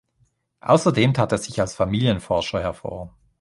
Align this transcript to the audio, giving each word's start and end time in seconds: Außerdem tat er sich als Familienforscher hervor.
Außerdem 0.61 1.13
tat 1.13 1.31
er 1.31 1.37
sich 1.37 1.59
als 1.61 1.75
Familienforscher 1.75 2.59
hervor. 2.59 3.15